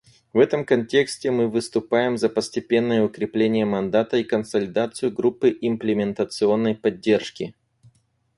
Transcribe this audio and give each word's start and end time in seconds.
В 0.33 0.39
этом 0.39 0.65
контексте 0.65 1.29
мы 1.29 1.47
выступаем 1.47 2.17
за 2.17 2.27
постепенное 2.27 3.03
укрепление 3.03 3.65
мандата 3.65 4.17
и 4.17 4.23
консолидацию 4.23 5.11
Группы 5.11 5.55
имплементационной 5.61 6.73
поддержки. 6.73 7.53